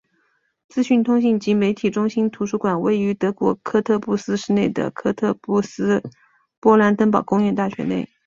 [0.67, 6.01] 资讯通信及媒体中心图书馆位于德国科特布斯市内的科特布斯
[6.59, 8.09] 勃兰登堡工业大学内。